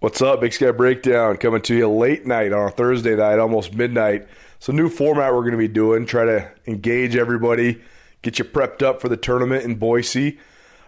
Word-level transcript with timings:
What's 0.00 0.20
up, 0.20 0.40
Big 0.40 0.52
Sky 0.52 0.72
Breakdown? 0.72 1.36
Coming 1.36 1.62
to 1.62 1.76
you 1.76 1.88
late 1.88 2.26
night 2.26 2.52
on 2.52 2.66
a 2.66 2.72
Thursday 2.72 3.14
night, 3.14 3.38
almost 3.38 3.72
midnight. 3.72 4.26
It's 4.56 4.68
a 4.68 4.72
new 4.72 4.88
format 4.88 5.32
we're 5.32 5.42
going 5.42 5.52
to 5.52 5.58
be 5.58 5.68
doing. 5.68 6.06
Try 6.06 6.24
to 6.24 6.50
engage 6.66 7.14
everybody, 7.14 7.80
get 8.22 8.40
you 8.40 8.44
prepped 8.44 8.82
up 8.82 9.00
for 9.00 9.08
the 9.08 9.16
tournament 9.16 9.62
in 9.62 9.76
Boise. 9.76 10.40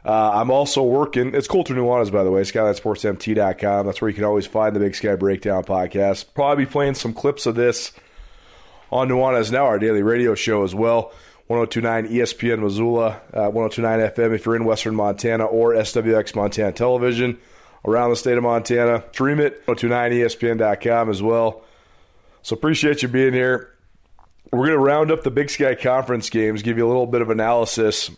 Uh, 0.04 0.32
I'm 0.34 0.50
also 0.50 0.82
working. 0.82 1.32
It's 1.32 1.46
Colter 1.46 1.74
Nuanez, 1.74 2.10
by 2.10 2.24
the 2.24 2.32
way. 2.32 2.42
SkylineSportsMT.com. 2.42 3.86
That's 3.86 4.02
where 4.02 4.08
you 4.08 4.16
can 4.16 4.24
always 4.24 4.46
find 4.46 4.74
the 4.74 4.80
Big 4.80 4.96
Sky 4.96 5.14
Breakdown 5.14 5.62
podcast. 5.62 6.24
Probably 6.34 6.64
be 6.64 6.70
playing 6.72 6.94
some 6.94 7.12
clips 7.14 7.46
of 7.46 7.54
this 7.54 7.92
on 8.90 9.08
Nuanez 9.08 9.52
Now, 9.52 9.66
our 9.66 9.78
daily 9.78 10.02
radio 10.02 10.34
show 10.34 10.64
as 10.64 10.74
well. 10.74 11.12
1029 11.46 12.08
ESPN 12.12 12.62
Missoula, 12.64 13.20
uh, 13.32 13.48
1029 13.48 14.10
FM 14.10 14.34
if 14.34 14.44
you're 14.44 14.56
in 14.56 14.64
Western 14.64 14.96
Montana, 14.96 15.44
or 15.44 15.74
SWX 15.74 16.34
Montana 16.34 16.72
Television 16.72 17.38
around 17.84 18.10
the 18.10 18.16
state 18.16 18.36
of 18.36 18.42
Montana. 18.42 19.04
Stream 19.12 19.40
it, 19.40 19.66
1029ESPN.com 19.66 21.10
as 21.10 21.22
well. 21.22 21.62
So 22.42 22.54
appreciate 22.54 23.02
you 23.02 23.08
being 23.08 23.32
here. 23.32 23.74
We're 24.52 24.66
going 24.66 24.78
to 24.78 24.84
round 24.84 25.10
up 25.10 25.24
the 25.24 25.30
Big 25.30 25.50
Sky 25.50 25.74
Conference 25.74 26.30
games, 26.30 26.62
give 26.62 26.78
you 26.78 26.86
a 26.86 26.88
little 26.88 27.06
bit 27.06 27.20
of 27.20 27.28
analysis 27.28 28.10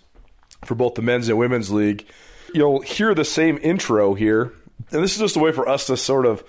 for 0.64 0.74
both 0.74 0.94
the 0.94 1.02
men's 1.02 1.28
and 1.28 1.38
women's 1.38 1.70
league. 1.70 2.06
You'll 2.54 2.80
hear 2.80 3.14
the 3.14 3.24
same 3.24 3.58
intro 3.62 4.14
here, 4.14 4.52
and 4.90 5.02
this 5.02 5.12
is 5.12 5.18
just 5.18 5.36
a 5.36 5.40
way 5.40 5.52
for 5.52 5.68
us 5.68 5.86
to 5.86 5.96
sort 5.96 6.26
of 6.26 6.44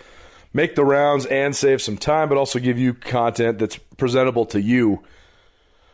make 0.53 0.75
the 0.75 0.85
rounds 0.85 1.25
and 1.25 1.55
save 1.55 1.81
some 1.81 1.97
time, 1.97 2.29
but 2.29 2.37
also 2.37 2.59
give 2.59 2.77
you 2.77 2.93
content 2.93 3.57
that's 3.57 3.77
presentable 3.97 4.45
to 4.47 4.61
you. 4.61 5.03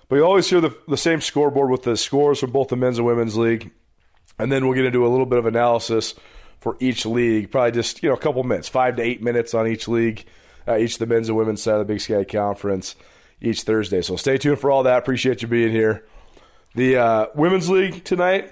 But 0.10 0.18
you 0.18 0.24
always 0.24 0.50
hear 0.50 0.62
the, 0.62 0.76
the 0.88 0.98
same 0.98 1.22
scoreboard 1.22 1.70
with 1.70 1.84
the 1.84 1.98
scores 1.98 2.40
from 2.40 2.52
both 2.52 2.70
the 2.70 2.76
men's 2.76 2.98
and 2.98 3.06
women's 3.06 3.38
league, 3.38 3.72
and 4.40 4.52
then 4.52 4.66
we'll 4.66 4.76
get 4.76 4.86
into 4.86 5.06
a 5.06 5.10
little 5.10 5.26
bit 5.26 5.40
of 5.40 5.46
analysis 5.46 6.16
for 6.60 6.78
each 6.80 7.06
league. 7.06 7.52
Probably 7.52 7.72
just 7.72 8.04
you 8.04 8.10
know 8.10 8.16
a 8.16 8.20
couple 8.20 8.44
minutes, 8.44 8.68
five 8.68 8.96
to 8.98 9.04
eight 9.04 9.22
minutes 9.22 9.54
on 9.54 9.68
each 9.68 9.88
league, 9.88 10.26
uh, 10.68 10.78
each 10.78 10.98
the 10.98 11.06
men's 11.06 11.30
and 11.30 11.38
women's 11.38 11.62
side 11.62 11.80
of 11.80 11.88
the 11.88 11.94
Big 11.94 12.02
Sky 12.02 12.24
Conference 12.24 12.96
each 13.42 13.64
Thursday. 13.64 14.02
So 14.02 14.16
stay 14.16 14.38
tuned 14.38 14.60
for 14.60 14.72
all 14.72 14.84
that. 14.84 14.98
Appreciate 14.98 15.42
you 15.42 15.48
being 15.48 15.72
here. 15.72 16.06
The 16.76 16.98
uh, 16.98 17.26
women's 17.36 17.70
league 17.70 18.04
tonight, 18.04 18.52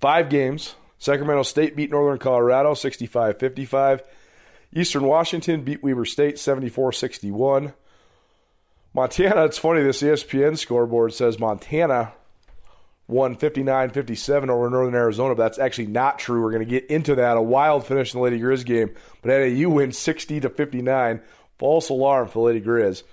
five 0.00 0.28
games. 0.28 0.74
Sacramento 0.98 1.42
State 1.42 1.74
beat 1.74 1.90
Northern 1.90 2.18
Colorado 2.18 2.74
65 2.74 3.38
55. 3.38 4.02
Eastern 4.74 5.04
Washington 5.04 5.62
beat 5.62 5.82
Weber 5.82 6.04
State 6.04 6.38
74 6.38 6.92
61. 6.92 7.74
Montana, 8.94 9.46
it's 9.46 9.58
funny, 9.58 9.82
this 9.82 10.02
ESPN 10.02 10.58
scoreboard 10.58 11.14
says 11.14 11.38
Montana 11.38 12.12
won 13.12 13.36
59 13.36 13.90
57 13.90 14.50
over 14.50 14.68
Northern 14.68 14.94
Arizona, 14.94 15.34
but 15.34 15.44
that's 15.44 15.58
actually 15.58 15.86
not 15.86 16.18
true. 16.18 16.42
We're 16.42 16.50
going 16.50 16.64
to 16.64 16.70
get 16.70 16.86
into 16.86 17.14
that. 17.16 17.36
A 17.36 17.42
wild 17.42 17.86
finish 17.86 18.12
in 18.12 18.18
the 18.18 18.24
Lady 18.24 18.38
Griz 18.38 18.64
game, 18.64 18.94
but 19.20 19.28
NAU 19.28 19.68
wins 19.68 19.96
60 19.98 20.40
to 20.40 20.48
59. 20.48 21.20
False 21.58 21.88
alarm 21.90 22.28
for 22.28 22.48
Lady 22.48 22.60
Griz. 22.60 23.04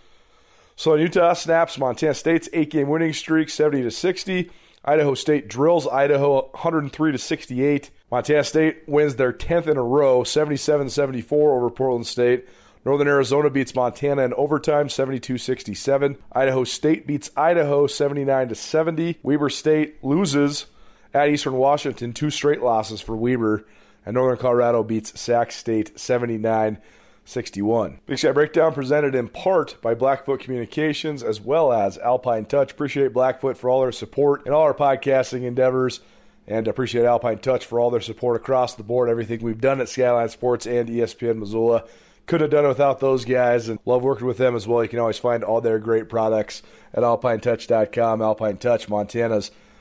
So 0.75 0.95
Utah 0.95 1.33
snaps 1.33 1.77
Montana 1.77 2.13
State's 2.13 2.49
eight 2.53 2.71
game 2.71 2.87
winning 2.87 3.13
streak 3.13 3.49
70 3.49 3.83
to 3.83 3.91
60. 3.91 4.49
Idaho 4.83 5.13
State 5.13 5.49
drills 5.49 5.87
Idaho 5.87 6.49
103 6.51 7.11
to 7.11 7.17
68. 7.17 7.91
Montana 8.09 8.43
State 8.43 8.83
wins 8.87 9.17
their 9.17 9.33
10th 9.33 9.67
in 9.67 9.77
a 9.77 9.83
row 9.83 10.23
77 10.23 10.89
74 10.89 11.57
over 11.57 11.69
Portland 11.69 12.07
State. 12.07 12.47
Northern 12.85 13.07
Arizona 13.07 13.49
beats 13.49 13.75
Montana 13.75 14.23
in 14.23 14.33
overtime 14.33 14.87
72-67. 14.87 16.17
Idaho 16.31 16.63
State 16.63 17.05
beats 17.05 17.29
Idaho 17.35 17.87
79 17.87 18.55
70. 18.55 19.19
Weber 19.21 19.49
State 19.49 20.03
loses 20.03 20.65
at 21.13 21.29
Eastern 21.29 21.53
Washington, 21.53 22.13
two 22.13 22.29
straight 22.29 22.61
losses 22.61 23.01
for 23.01 23.15
Weber. 23.15 23.65
And 24.05 24.13
Northern 24.15 24.37
Colorado 24.37 24.83
beats 24.83 25.19
Sac 25.19 25.51
State 25.51 25.99
79 25.99 26.77
61. 27.25 27.99
Big 28.07 28.17
Sky 28.17 28.31
Breakdown 28.31 28.73
presented 28.73 29.13
in 29.13 29.27
part 29.27 29.79
by 29.81 29.93
Blackfoot 29.93 30.39
Communications 30.39 31.21
as 31.21 31.39
well 31.39 31.71
as 31.71 31.97
Alpine 31.99 32.45
Touch. 32.45 32.71
Appreciate 32.71 33.13
Blackfoot 33.13 33.57
for 33.57 33.69
all 33.69 33.81
their 33.81 33.91
support 33.91 34.45
and 34.45 34.53
all 34.55 34.63
our 34.63 34.73
podcasting 34.73 35.43
endeavors. 35.43 35.99
And 36.47 36.67
appreciate 36.67 37.05
Alpine 37.05 37.37
Touch 37.37 37.65
for 37.65 37.79
all 37.79 37.91
their 37.91 38.01
support 38.01 38.37
across 38.37 38.73
the 38.73 38.83
board, 38.83 39.09
everything 39.09 39.41
we've 39.43 39.61
done 39.61 39.79
at 39.81 39.89
Skyline 39.89 40.29
Sports 40.29 40.65
and 40.65 40.89
ESPN 40.89 41.37
Missoula. 41.37 41.83
Couldn't 42.25 42.45
have 42.45 42.51
done 42.51 42.65
it 42.65 42.69
without 42.69 42.99
those 42.99 43.25
guys 43.25 43.69
and 43.69 43.79
love 43.85 44.03
working 44.03 44.27
with 44.27 44.37
them 44.37 44.55
as 44.55 44.67
well. 44.67 44.83
You 44.83 44.89
can 44.89 44.99
always 44.99 45.17
find 45.17 45.43
all 45.43 45.61
their 45.61 45.79
great 45.79 46.09
products 46.09 46.61
at 46.93 47.03
alpinetouch.com. 47.03 48.21
Alpine 48.21 48.57
Touch, 48.57 48.87
Montana's 48.87 49.51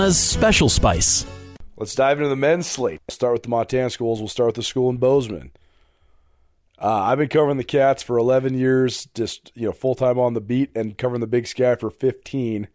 Montana's 0.00 0.18
special 0.18 0.70
spice. 0.70 1.26
Let's 1.76 1.94
dive 1.94 2.16
into 2.16 2.30
the 2.30 2.34
men's 2.34 2.66
slate. 2.66 3.02
Start 3.10 3.34
with 3.34 3.42
the 3.42 3.50
Montana 3.50 3.90
schools. 3.90 4.18
We'll 4.18 4.28
start 4.28 4.46
with 4.46 4.54
the 4.54 4.62
school 4.62 4.88
in 4.88 4.96
Bozeman. 4.96 5.50
Uh, 6.80 7.02
I've 7.02 7.18
been 7.18 7.28
covering 7.28 7.58
the 7.58 7.64
Cats 7.64 8.02
for 8.02 8.16
11 8.16 8.54
years, 8.54 9.08
just 9.14 9.52
you 9.54 9.66
know, 9.66 9.72
full 9.72 9.94
time 9.94 10.18
on 10.18 10.32
the 10.32 10.40
beat, 10.40 10.70
and 10.74 10.96
covering 10.96 11.20
the 11.20 11.26
Big 11.26 11.46
Sky 11.46 11.74
for 11.74 11.90
15. 11.90 12.68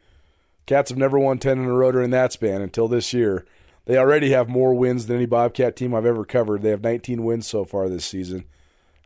Cats 0.67 0.91
have 0.91 0.99
never 0.99 1.17
won 1.17 1.39
10 1.39 1.57
in 1.57 1.65
a 1.65 1.73
row 1.73 1.91
during 1.91 2.11
that 2.11 2.31
span 2.31 2.61
until 2.61 2.87
this 2.87 3.11
year. 3.11 3.43
They 3.85 3.97
already 3.97 4.29
have 4.29 4.47
more 4.47 4.75
wins 4.75 5.07
than 5.07 5.15
any 5.15 5.25
Bobcat 5.25 5.75
team 5.75 5.95
I've 5.95 6.05
ever 6.05 6.25
covered. 6.25 6.61
They 6.61 6.69
have 6.69 6.83
19 6.83 7.23
wins 7.23 7.47
so 7.47 7.65
far 7.65 7.89
this 7.89 8.05
season, 8.05 8.45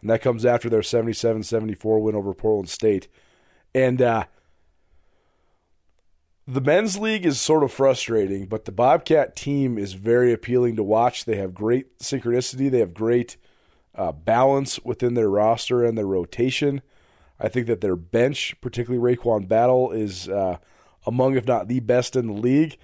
and 0.01 0.09
that 0.09 0.21
comes 0.21 0.43
after 0.43 0.69
their 0.69 0.81
77-74 0.81 2.01
win 2.01 2.15
over 2.15 2.33
Portland 2.33 2.67
State. 2.67 3.07
And 3.73 4.01
uh, 4.01 4.25
the 6.49 6.61
men's 6.61 6.97
league 6.97 7.27
is 7.27 7.39
sort 7.39 7.63
of 7.63 7.71
frustrating, 7.71 8.47
but 8.47 8.65
the 8.65 8.71
Bobcat 8.71 9.35
team 9.35 9.77
is 9.77 9.93
very 9.93 10.33
appealing 10.33 10.75
to 10.77 10.83
watch. 10.83 11.25
They 11.25 11.35
have 11.35 11.53
great 11.53 11.99
synchronicity. 11.99 12.71
They 12.71 12.79
have 12.79 12.93
great 12.93 13.37
uh, 13.93 14.13
balance 14.13 14.79
within 14.83 15.13
their 15.13 15.29
roster 15.29 15.83
and 15.83 15.95
their 15.95 16.07
rotation. 16.07 16.81
I 17.39 17.49
think 17.49 17.67
that 17.67 17.81
their 17.81 17.95
bench, 17.95 18.55
particularly 18.61 19.15
RaeQuan 19.15 19.47
Battle, 19.47 19.91
is 19.91 20.27
uh, 20.27 20.57
among, 21.05 21.35
if 21.35 21.45
not 21.45 21.67
the 21.67 21.81
best 21.81 22.15
in 22.15 22.25
the 22.25 22.33
league. 22.33 22.77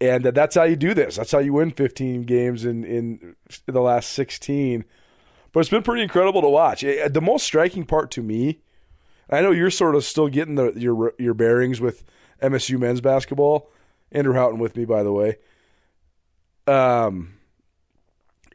And 0.00 0.24
that's 0.24 0.54
how 0.56 0.64
you 0.64 0.74
do 0.74 0.94
this. 0.94 1.16
That's 1.16 1.32
how 1.32 1.38
you 1.38 1.52
win 1.52 1.70
15 1.70 2.22
games 2.22 2.64
in, 2.64 2.82
in 2.82 3.36
the 3.66 3.82
last 3.82 4.10
16. 4.12 4.86
But 5.52 5.60
it's 5.60 5.68
been 5.68 5.82
pretty 5.82 6.02
incredible 6.02 6.40
to 6.40 6.48
watch. 6.48 6.80
The 6.80 7.20
most 7.22 7.44
striking 7.44 7.84
part 7.84 8.10
to 8.12 8.22
me, 8.22 8.62
I 9.28 9.42
know 9.42 9.50
you're 9.50 9.70
sort 9.70 9.96
of 9.96 10.04
still 10.04 10.28
getting 10.28 10.54
the, 10.54 10.72
your 10.72 11.12
your 11.18 11.34
bearings 11.34 11.78
with– 11.78 12.04
MSU 12.42 12.78
men's 12.78 13.00
basketball. 13.00 13.70
Andrew 14.10 14.34
Houghton 14.34 14.58
with 14.58 14.76
me, 14.76 14.84
by 14.84 15.02
the 15.02 15.12
way. 15.12 15.38
Um, 16.66 17.34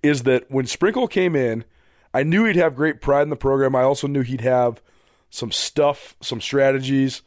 is 0.04 0.24
that 0.24 0.50
when 0.50 0.68
Sprinkle 0.68 1.08
came 1.08 1.36
in, 1.36 1.66
I 2.14 2.24
knew 2.24 2.46
he'd 2.46 2.56
have 2.56 2.76
great 2.76 3.02
pride 3.02 3.24
in 3.24 3.30
the 3.30 3.36
program. 3.36 3.76
I 3.76 3.82
also 3.82 4.08
knew 4.08 4.22
he'd 4.22 4.42
have 4.42 4.82
some 5.30 5.52
stuff, 5.52 6.16
some 6.22 6.40
strategies 6.40 7.22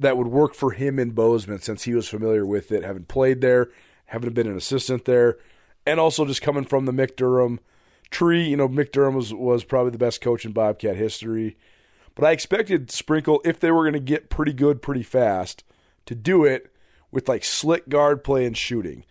that 0.00 0.16
would 0.16 0.26
work 0.26 0.54
for 0.54 0.72
him 0.72 0.98
in 0.98 1.10
Bozeman 1.10 1.60
since 1.60 1.84
he 1.84 1.94
was 1.94 2.08
familiar 2.08 2.44
with 2.44 2.72
it, 2.72 2.82
having 2.82 3.04
played 3.04 3.40
there, 3.40 3.70
having 4.06 4.32
been 4.32 4.48
an 4.48 4.56
assistant 4.56 5.04
there, 5.04 5.38
and 5.86 6.00
also 6.00 6.24
just 6.24 6.42
coming 6.42 6.64
from 6.64 6.86
the 6.86 6.92
Mick 6.92 7.16
Durham 7.16 7.60
tree. 8.10 8.48
You 8.48 8.56
know, 8.56 8.68
Mick 8.68 8.92
Durham 8.92 9.14
was, 9.14 9.32
was 9.32 9.64
probably 9.64 9.92
the 9.92 9.98
best 9.98 10.20
coach 10.20 10.44
in 10.44 10.52
Bobcat 10.52 10.96
history. 10.96 11.56
But 12.14 12.24
I 12.24 12.32
expected 12.32 12.90
Sprinkle, 12.90 13.40
if 13.44 13.60
they 13.60 13.70
were 13.70 13.84
going 13.84 13.92
to 13.92 14.00
get 14.00 14.30
pretty 14.30 14.52
good 14.52 14.82
pretty 14.82 15.02
fast– 15.02 15.62
to 16.06 16.14
do 16.14 16.44
it 16.44 16.72
with 17.10 17.28
like 17.28 17.44
slick 17.44 17.88
guard 17.88 18.24
play 18.24 18.44
and 18.44 18.56
shooting. 18.56 19.04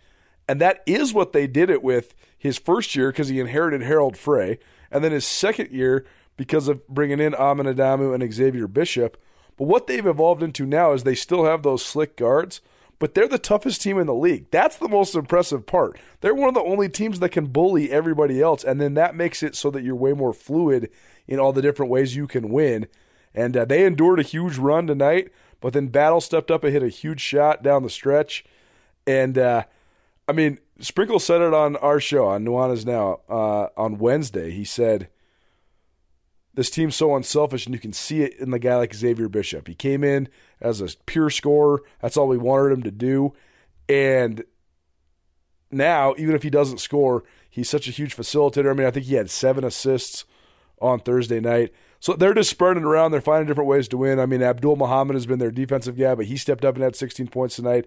And 0.48 0.60
that 0.60 0.82
is 0.86 1.12
what 1.12 1.32
they 1.32 1.46
did 1.46 1.70
it 1.70 1.82
with 1.82 2.14
his 2.36 2.58
first 2.58 2.94
year 2.94 3.10
because 3.10 3.28
he 3.28 3.40
inherited 3.40 3.82
Harald 3.82 4.16
Frey. 4.16 4.58
and 4.90 5.02
then 5.02 5.12
his 5.12 5.26
second 5.26 5.70
year 5.72 6.06
because 6.36 6.68
of 6.68 6.86
bringing 6.86 7.18
in 7.18 7.34
Amin 7.34 7.66
Adamu 7.66 8.14
and 8.14 8.32
Xavier 8.32 8.68
Bishop. 8.68 9.20
But 9.56 9.64
what 9.64 9.86
they've 9.86 10.06
evolved 10.06 10.42
into 10.42 10.66
now 10.66 10.92
is 10.92 11.02
they 11.02 11.14
still 11.14 11.44
have 11.44 11.62
those 11.62 11.84
slick 11.84 12.16
guards, 12.16 12.60
but 12.98 13.14
they're 13.14 13.28
the 13.28 13.38
toughest 13.38 13.82
team 13.82 13.98
in 13.98 14.06
the 14.06 14.14
league. 14.14 14.50
That's 14.50 14.76
the 14.76 14.88
most 14.88 15.14
impressive 15.14 15.66
part. 15.66 15.98
They're 16.20 16.34
one 16.34 16.48
of 16.48 16.54
the 16.54 16.62
only 16.62 16.88
teams 16.88 17.20
that 17.20 17.30
can 17.30 17.46
bully 17.46 17.90
everybody 17.90 18.40
else, 18.40 18.64
and 18.64 18.80
then 18.80 18.94
that 18.94 19.14
makes 19.16 19.42
it 19.42 19.56
so 19.56 19.70
that 19.70 19.82
you're 19.82 19.96
way 19.96 20.12
more 20.12 20.32
fluid 20.32 20.90
in 21.26 21.38
all 21.38 21.52
the 21.52 21.62
different 21.62 21.90
ways 21.90 22.16
you 22.16 22.26
can 22.26 22.50
win. 22.50 22.86
And 23.34 23.56
uh, 23.56 23.64
they 23.64 23.84
endured 23.84 24.20
a 24.20 24.24
huge 24.24 24.56
run 24.56 24.86
tonight, 24.86 25.30
but 25.60 25.72
then 25.72 25.88
Battle 25.88 26.20
stepped 26.20 26.50
up 26.50 26.64
and 26.64 26.72
hit 26.72 26.82
a 26.82 26.88
huge 26.88 27.20
shot 27.20 27.62
down 27.62 27.82
the 27.82 27.90
stretch. 27.90 28.44
And 29.06 29.38
uh, 29.38 29.64
I 30.28 30.32
mean, 30.32 30.58
Sprinkle 30.80 31.20
said 31.20 31.40
it 31.40 31.54
on 31.54 31.76
our 31.76 32.00
show 32.00 32.26
on 32.26 32.44
Nuanez 32.44 32.84
Now 32.84 33.20
uh, 33.28 33.68
on 33.76 33.98
Wednesday. 33.98 34.50
He 34.50 34.64
said, 34.64 35.08
This 36.54 36.70
team's 36.70 36.96
so 36.96 37.14
unselfish, 37.14 37.66
and 37.66 37.74
you 37.74 37.80
can 37.80 37.92
see 37.92 38.22
it 38.22 38.34
in 38.38 38.50
the 38.50 38.58
guy 38.58 38.76
like 38.76 38.94
Xavier 38.94 39.28
Bishop. 39.28 39.68
He 39.68 39.74
came 39.74 40.04
in 40.04 40.28
as 40.60 40.80
a 40.80 40.88
pure 41.06 41.30
scorer. 41.30 41.82
That's 42.00 42.16
all 42.16 42.28
we 42.28 42.38
wanted 42.38 42.72
him 42.72 42.82
to 42.82 42.90
do. 42.90 43.34
And 43.88 44.44
now, 45.70 46.14
even 46.18 46.34
if 46.34 46.42
he 46.42 46.50
doesn't 46.50 46.78
score, 46.78 47.24
he's 47.48 47.70
such 47.70 47.88
a 47.88 47.92
huge 47.92 48.16
facilitator. 48.16 48.70
I 48.70 48.74
mean, 48.74 48.86
I 48.86 48.90
think 48.90 49.06
he 49.06 49.14
had 49.14 49.30
seven 49.30 49.64
assists 49.64 50.24
on 50.80 51.00
Thursday 51.00 51.40
night. 51.40 51.72
So 52.00 52.12
they're 52.14 52.34
just 52.34 52.50
spurning 52.50 52.84
around. 52.84 53.10
They're 53.10 53.20
finding 53.20 53.46
different 53.46 53.68
ways 53.68 53.88
to 53.88 53.96
win. 53.96 54.20
I 54.20 54.26
mean, 54.26 54.42
Abdul 54.42 54.76
Muhammad 54.76 55.14
has 55.14 55.26
been 55.26 55.38
their 55.38 55.50
defensive 55.50 55.96
guy, 55.96 56.14
but 56.14 56.26
he 56.26 56.36
stepped 56.36 56.64
up 56.64 56.74
and 56.74 56.84
had 56.84 56.96
16 56.96 57.28
points 57.28 57.56
tonight. 57.56 57.86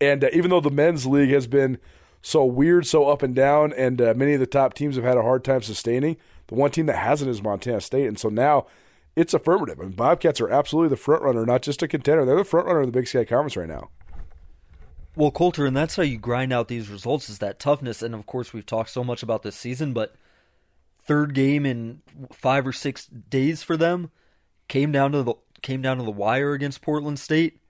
And 0.00 0.24
uh, 0.24 0.28
even 0.32 0.50
though 0.50 0.60
the 0.60 0.70
men's 0.70 1.06
league 1.06 1.30
has 1.30 1.46
been 1.46 1.78
so 2.22 2.44
weird, 2.44 2.86
so 2.86 3.08
up 3.08 3.22
and 3.22 3.34
down, 3.34 3.72
and 3.72 4.00
uh, 4.00 4.14
many 4.16 4.34
of 4.34 4.40
the 4.40 4.46
top 4.46 4.74
teams 4.74 4.96
have 4.96 5.04
had 5.04 5.16
a 5.16 5.22
hard 5.22 5.44
time 5.44 5.62
sustaining, 5.62 6.16
the 6.48 6.54
one 6.54 6.70
team 6.70 6.86
that 6.86 6.96
hasn't 6.96 7.30
is 7.30 7.42
Montana 7.42 7.80
State. 7.80 8.06
And 8.06 8.18
so 8.18 8.28
now 8.28 8.66
it's 9.14 9.32
affirmative. 9.32 9.80
I 9.80 9.84
mean, 9.84 9.92
Bobcats 9.92 10.40
are 10.40 10.50
absolutely 10.50 10.90
the 10.90 10.96
front 10.96 11.22
runner, 11.22 11.46
not 11.46 11.62
just 11.62 11.82
a 11.82 11.88
contender. 11.88 12.24
They're 12.24 12.36
the 12.36 12.44
front 12.44 12.66
runner 12.66 12.80
of 12.80 12.86
the 12.86 12.92
Big 12.92 13.08
Sky 13.08 13.24
Conference 13.24 13.56
right 13.56 13.68
now. 13.68 13.90
Well, 15.14 15.30
Colter, 15.30 15.64
and 15.64 15.74
that's 15.74 15.96
how 15.96 16.02
you 16.02 16.18
grind 16.18 16.52
out 16.52 16.68
these 16.68 16.90
results 16.90 17.30
is 17.30 17.38
that 17.38 17.58
toughness. 17.58 18.02
And 18.02 18.14
of 18.14 18.26
course, 18.26 18.52
we've 18.52 18.66
talked 18.66 18.90
so 18.90 19.02
much 19.02 19.22
about 19.22 19.42
this 19.42 19.56
season, 19.56 19.94
but 19.94 20.14
third 21.06 21.34
game 21.34 21.64
in 21.64 22.02
five 22.32 22.66
or 22.66 22.72
six 22.72 23.06
days 23.06 23.62
for 23.62 23.76
them 23.76 24.10
came 24.68 24.92
down 24.92 25.12
to 25.12 25.22
the 25.22 25.34
came 25.62 25.82
down 25.82 25.98
to 25.98 26.04
the 26.04 26.10
wire 26.10 26.52
against 26.52 26.82
Portland 26.82 27.18
State. 27.18 27.60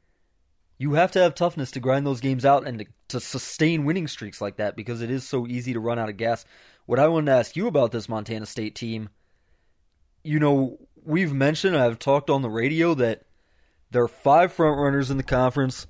You 0.78 0.94
have 0.94 1.12
to 1.12 1.20
have 1.20 1.34
toughness 1.34 1.70
to 1.72 1.80
grind 1.80 2.06
those 2.06 2.20
games 2.20 2.44
out 2.44 2.66
and 2.66 2.80
to, 2.80 2.86
to 3.08 3.20
sustain 3.20 3.84
winning 3.84 4.08
streaks 4.08 4.40
like 4.40 4.56
that 4.56 4.76
because 4.76 5.00
it 5.00 5.10
is 5.10 5.26
so 5.26 5.46
easy 5.46 5.72
to 5.72 5.80
run 5.80 5.98
out 5.98 6.08
of 6.08 6.16
gas. 6.16 6.44
What 6.84 6.98
I 6.98 7.08
wanted 7.08 7.26
to 7.26 7.38
ask 7.38 7.56
you 7.56 7.66
about 7.66 7.92
this 7.92 8.08
Montana 8.08 8.44
State 8.44 8.74
team, 8.74 9.08
you 10.22 10.38
know, 10.38 10.78
we've 11.02 11.32
mentioned, 11.32 11.76
I've 11.76 11.98
talked 11.98 12.28
on 12.28 12.42
the 12.42 12.50
radio 12.50 12.94
that 12.94 13.22
there 13.90 14.02
are 14.02 14.08
five 14.08 14.52
front 14.52 14.78
runners 14.78 15.10
in 15.10 15.16
the 15.16 15.22
conference. 15.22 15.86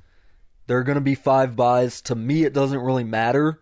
There 0.67 0.79
are 0.79 0.85
going 0.85 0.97
to 0.97 1.01
be 1.01 1.15
five 1.15 1.57
buys. 1.57 2.01
To 2.03 2.15
me, 2.15 2.45
it 2.45 2.53
doesn't 2.53 2.81
really 2.81 3.05
matter 3.05 3.61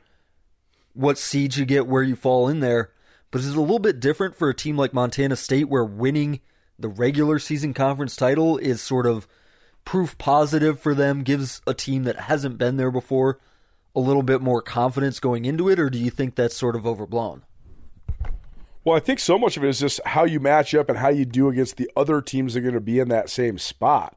what 0.92 1.18
seed 1.18 1.56
you 1.56 1.64
get, 1.64 1.86
where 1.86 2.02
you 2.02 2.16
fall 2.16 2.48
in 2.48 2.60
there. 2.60 2.90
But 3.34 3.40
it's 3.40 3.56
a 3.56 3.60
little 3.60 3.80
bit 3.80 3.98
different 3.98 4.36
for 4.36 4.48
a 4.48 4.54
team 4.54 4.76
like 4.76 4.94
Montana 4.94 5.34
State, 5.34 5.68
where 5.68 5.84
winning 5.84 6.38
the 6.78 6.86
regular 6.86 7.40
season 7.40 7.74
conference 7.74 8.14
title 8.14 8.58
is 8.58 8.80
sort 8.80 9.06
of 9.06 9.26
proof 9.84 10.16
positive 10.18 10.78
for 10.78 10.94
them, 10.94 11.24
gives 11.24 11.60
a 11.66 11.74
team 11.74 12.04
that 12.04 12.14
hasn't 12.14 12.58
been 12.58 12.76
there 12.76 12.92
before 12.92 13.40
a 13.92 13.98
little 13.98 14.22
bit 14.22 14.40
more 14.40 14.62
confidence 14.62 15.18
going 15.18 15.46
into 15.46 15.68
it, 15.68 15.80
or 15.80 15.90
do 15.90 15.98
you 15.98 16.10
think 16.10 16.36
that's 16.36 16.56
sort 16.56 16.76
of 16.76 16.86
overblown? 16.86 17.42
Well, 18.84 18.96
I 18.96 19.00
think 19.00 19.18
so 19.18 19.36
much 19.36 19.56
of 19.56 19.64
it 19.64 19.68
is 19.68 19.80
just 19.80 20.00
how 20.06 20.22
you 20.22 20.38
match 20.38 20.72
up 20.72 20.88
and 20.88 20.98
how 20.98 21.08
you 21.08 21.24
do 21.24 21.48
against 21.48 21.76
the 21.76 21.90
other 21.96 22.20
teams 22.20 22.54
that 22.54 22.60
are 22.60 22.62
going 22.62 22.74
to 22.74 22.80
be 22.80 23.00
in 23.00 23.08
that 23.08 23.30
same 23.30 23.58
spot. 23.58 24.16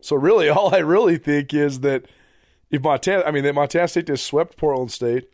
So 0.00 0.16
really, 0.16 0.48
all 0.50 0.74
I 0.74 0.78
really 0.78 1.16
think 1.16 1.54
is 1.54 1.80
that 1.80 2.06
if 2.70 2.82
Montana, 2.82 3.22
I 3.24 3.30
mean, 3.30 3.44
that 3.44 3.54
Montana 3.54 3.88
State 3.88 4.06
just 4.06 4.26
swept 4.26 4.56
Portland 4.56 4.90
State. 4.90 5.30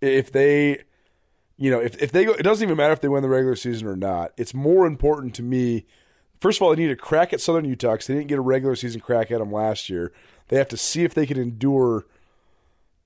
If 0.00 0.32
they, 0.32 0.82
you 1.56 1.70
know, 1.70 1.78
if, 1.78 2.00
if 2.02 2.10
they 2.10 2.24
go, 2.24 2.32
it 2.32 2.42
doesn't 2.42 2.66
even 2.66 2.76
matter 2.76 2.92
if 2.92 3.00
they 3.00 3.08
win 3.08 3.22
the 3.22 3.28
regular 3.28 3.54
season 3.54 3.86
or 3.86 3.96
not. 3.96 4.32
It's 4.36 4.54
more 4.54 4.86
important 4.86 5.34
to 5.36 5.42
me. 5.42 5.86
First 6.40 6.58
of 6.58 6.62
all, 6.62 6.70
they 6.70 6.82
need 6.82 6.90
a 6.90 6.96
crack 6.96 7.32
at 7.32 7.40
Southern 7.40 7.66
Utah 7.66 7.92
because 7.92 8.06
they 8.06 8.14
didn't 8.14 8.28
get 8.28 8.38
a 8.38 8.42
regular 8.42 8.74
season 8.74 9.00
crack 9.00 9.30
at 9.30 9.38
them 9.38 9.52
last 9.52 9.90
year. 9.90 10.10
They 10.48 10.56
have 10.56 10.68
to 10.68 10.76
see 10.76 11.04
if 11.04 11.12
they 11.12 11.26
can 11.26 11.38
endure 11.38 12.06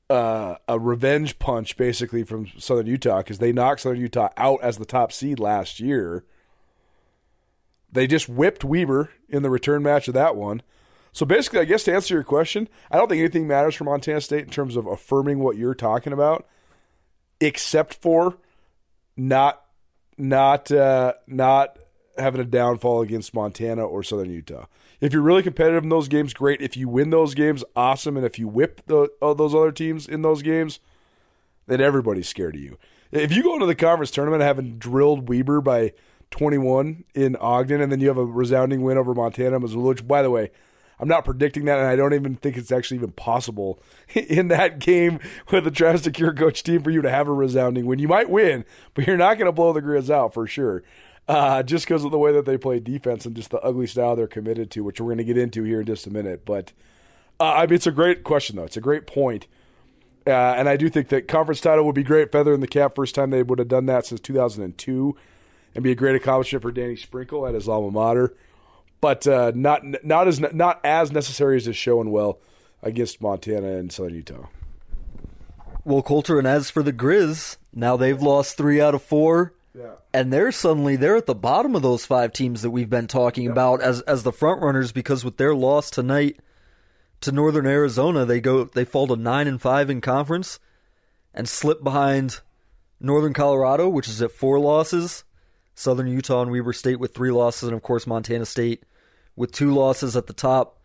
uh, 0.08 0.56
a 0.69 0.78
revenge 0.78 1.38
punch, 1.38 1.76
basically, 1.76 2.22
from 2.22 2.48
Southern 2.58 2.87
Utah 2.87 3.19
because 3.19 3.38
they 3.38 3.52
knocked 3.52 3.80
Southern 3.80 4.00
Utah 4.00 4.30
out 4.37 4.60
as 4.62 4.78
the 4.78 4.84
top 4.87 5.12
seed 5.12 5.40
last 5.40 5.80
year. 5.80 6.25
They 7.94 8.06
just 8.08 8.29
whipped 8.29 8.64
Weber 8.64 9.11
in 9.29 9.43
the 9.43 9.50
return 9.50 9.82
match 9.82 10.08
of 10.08 10.14
that 10.14 10.37
one. 10.37 10.62
So 11.12 11.25
basically, 11.25 11.61
I 11.61 11.64
guess 11.64 11.85
to 11.85 11.94
answer 11.94 12.14
your 12.14 12.25
question, 12.25 12.69
I 12.91 12.99
don't 12.99 13.08
think 13.08 13.20
anything 13.20 13.46
matters 13.46 13.76
for 13.76 13.85
Montana 13.85 14.20
State 14.20 14.44
in 14.44 14.50
terms 14.50 14.75
of 14.75 14.87
affirming 14.87 15.38
what 15.38 15.56
you're 15.56 15.76
talking 15.76 16.12
about, 16.12 16.46
except 17.41 17.94
for 17.94 18.37
not 19.17 19.62
not 20.19 20.73
uh, 20.73 21.14
not 21.29 21.79
having 22.19 22.41
a 22.41 22.44
downfall 22.44 23.02
against 23.02 23.32
Montana 23.32 23.85
or 23.85 24.02
Southern 24.02 24.31
Utah. 24.31 24.67
If 25.00 25.12
you're 25.12 25.23
really 25.23 25.43
competitive 25.44 25.85
in 25.85 25.88
those 25.88 26.08
games, 26.08 26.35
great. 26.35 26.61
If 26.61 26.76
you 26.76 26.88
win 26.88 27.11
those 27.11 27.35
games, 27.35 27.62
awesome. 27.76 28.17
And 28.17 28.26
if 28.26 28.38
you 28.38 28.49
whip 28.49 28.82
the, 28.87 29.08
uh, 29.23 29.35
those 29.35 29.55
other 29.55 29.73
teams 29.73 30.08
in 30.08 30.23
those 30.23 30.43
games, 30.43 30.81
then 31.67 31.81
everybody's 31.81 32.29
scared 32.29 32.56
of 32.56 32.61
you. 32.61 32.79
If 33.12 33.35
you 33.35 33.44
go 33.44 33.55
into 33.55 33.67
the 33.67 33.75
conference 33.76 34.11
tournament 34.11 34.43
having 34.43 34.79
drilled 34.79 35.29
Weber 35.29 35.61
by 35.61 35.93
21 36.31 37.04
in 37.14 37.37
Ogden, 37.37 37.81
and 37.81 37.90
then 37.90 38.00
you 38.00 38.09
have 38.09 38.19
a 38.19 38.25
resounding 38.25 38.83
win 38.83 38.99
over 38.99 39.14
Montana, 39.14 39.61
Missoula, 39.61 39.88
which, 39.88 40.07
by 40.07 40.23
the 40.23 40.31
way, 40.31 40.50
I'm 40.99 41.09
not 41.09 41.25
predicting 41.25 41.64
that, 41.64 41.78
and 41.78 41.88
I 41.88 41.97
don't 41.97 42.14
even 42.14 42.37
think 42.37 42.57
it's 42.57 42.73
actually 42.73 42.99
even 42.99 43.12
possible 43.12 43.81
in 44.14 44.49
that 44.49 44.78
game 44.78 45.21
with 45.50 45.64
the 45.64 45.71
Travis 45.71 46.02
DeCuire 46.02 46.37
coach 46.37 46.62
team 46.62 46.83
for 46.83 46.90
you 46.90 47.02
to 47.02 47.11
have 47.11 47.28
a 47.28 47.33
resounding 47.33 47.87
win. 47.87 47.99
You 47.99 48.09
might 48.09 48.31
win, 48.31 48.64
but 48.95 49.07
you're 49.07 49.16
not 49.16 49.38
going 49.38 49.47
to 49.47 49.52
blow 49.52 49.73
the 49.73 49.83
Grizz 49.83 50.11
out 50.11 50.35
for 50.35 50.47
sure, 50.47 50.83
uh, 51.28 51.62
just 51.62 51.87
because 51.87 52.04
of 52.04 52.11
the 52.11 52.19
way 52.19 52.33
that 52.33 52.45
they 52.45 52.59
play 52.59 52.81
defense 52.81 53.26
and 53.26 53.35
just 53.35 53.50
the 53.50 53.61
ugly 53.61 53.87
style 53.87 54.16
they're 54.16 54.26
committed 54.26 54.71
to, 54.73 54.85
which 54.85 55.00
we're 55.00 55.09
going 55.09 55.19
to 55.19 55.25
get 55.25 55.38
into 55.38 55.64
here 55.64 55.81
in 55.81 55.87
just 55.87 56.07
a 56.07 56.11
minute. 56.11 56.45
But 56.45 56.73
uh, 57.40 57.52
I 57.52 57.66
mean, 57.66 57.75
it's 57.75 57.87
a 57.87 57.93
great 57.93 58.25
question, 58.25 58.57
though. 58.57 58.64
It's 58.64 58.76
a 58.76 58.83
great 58.83 59.07
point. 59.07 59.47
Uh, 60.26 60.31
and 60.31 60.69
I 60.69 60.76
do 60.76 60.88
think 60.88 61.09
that 61.09 61.28
conference 61.28 61.61
title 61.61 61.85
would 61.85 61.95
be 61.95 62.02
great, 62.02 62.33
feather 62.33 62.54
in 62.54 62.61
the 62.61 62.66
cap. 62.66 62.95
First 62.95 63.14
time 63.14 63.31
they 63.31 63.43
would 63.43 63.59
have 63.59 63.69
done 63.69 63.87
that 63.87 64.07
since 64.07 64.21
2002 64.21 65.14
and 65.75 65.83
be 65.85 65.90
a 65.90 65.95
great 65.95 66.14
accomplishment 66.16 66.62
for 66.62 66.73
Danny 66.73 66.97
Sprinkle 66.97 67.47
at 67.47 67.54
his 67.54 67.69
alma 67.69 67.90
mater, 67.90 68.35
but 69.00 69.26
uh, 69.26 69.52
not 69.54 69.83
not 70.04 70.28
as 70.28 70.40
not 70.40 70.81
as 70.85 71.12
necessary 71.12 71.57
as 71.57 71.66
is 71.69 71.76
showing 71.76 72.11
well 72.11 72.38
against 72.83 73.21
Montana 73.21 73.69
and 73.76 73.90
Southern 73.93 74.14
Utah. 74.14 74.47
Well, 75.85 76.02
Colter, 76.02 76.38
and 76.38 76.47
as 76.47 76.71
for 76.71 76.83
the 76.83 76.93
Grizz, 76.93 77.57
now 77.73 77.97
they've 77.97 78.21
lost 78.21 78.57
three 78.57 78.81
out 78.81 78.95
of 78.95 79.02
four. 79.02 79.52
Yeah. 79.76 79.90
And 80.12 80.33
they're 80.33 80.52
suddenly 80.52 80.95
they're 80.97 81.16
at 81.16 81.26
the 81.26 81.35
bottom 81.35 81.75
of 81.75 81.83
those 81.83 82.07
five 82.07 82.33
teams 82.33 82.62
that 82.62 82.71
we've 82.71 82.88
been 82.88 83.09
talking 83.09 83.45
Yeah. 83.47 83.50
about 83.50 83.83
as 83.83 84.00
as 84.02 84.23
the 84.23 84.33
front 84.33 84.62
runners 84.62 84.93
because 84.93 85.25
with 85.25 85.37
their 85.37 85.54
loss 85.54 85.90
tonight 85.90 86.38
to 87.23 87.33
Northern 87.33 87.66
Arizona, 87.66 88.25
they 88.25 88.40
go 88.40 88.64
they 88.64 88.85
fall 88.85 89.09
to 89.09 89.16
nine 89.16 89.49
and 89.49 89.61
five 89.61 89.90
in 89.90 90.00
conference 90.00 90.61
and 91.35 91.49
slip 91.49 91.83
behind 91.83 92.40
Northern 93.00 93.33
Colorado, 93.33 93.88
which 93.88 94.07
is 94.09 94.23
at 94.23 94.31
four 94.31 94.61
losses, 94.61 95.25
Southern 95.75 96.07
Utah 96.07 96.43
and 96.43 96.50
Weber 96.50 96.73
State 96.73 97.00
with 97.00 97.14
three 97.14 97.31
losses, 97.31 97.69
and 97.69 97.76
of 97.76 97.83
course 97.83 98.07
Montana 98.07 98.47
State 98.47 98.85
with 99.37 99.52
two 99.52 99.75
losses 99.75 100.16
at 100.16 100.26
the 100.26 100.33
top. 100.33 100.78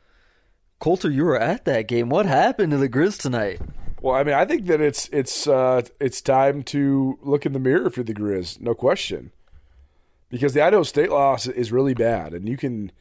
Colter, 0.79 1.09
you 1.09 1.25
were 1.25 1.39
at 1.39 1.65
that 1.65 1.87
game. 1.87 2.09
What 2.09 2.25
happened 2.25 2.71
to 2.71 2.77
the 2.77 2.89
Grizz 2.89 3.19
tonight? 3.19 3.59
Well, 4.01 4.15
I 4.15 4.23
mean, 4.23 4.35
I 4.35 4.45
think 4.45 4.65
that 4.67 4.79
it's 4.79 5.09
it's 5.09 5.47
uh, 5.47 5.81
it's 5.99 6.21
time 6.21 6.63
to 6.63 7.19
look 7.21 7.45
in 7.45 7.53
the 7.53 7.59
mirror 7.59 7.89
for 7.89 8.01
the 8.01 8.13
Grizz, 8.13 8.61
no 8.61 8.73
question, 8.73 9.31
because 10.29 10.53
the 10.53 10.61
Idaho 10.61 10.83
State 10.83 11.11
loss 11.11 11.47
is 11.47 11.71
really 11.71 11.93
bad, 11.93 12.33
and 12.33 12.47
you 12.47 12.55
can 12.55 12.91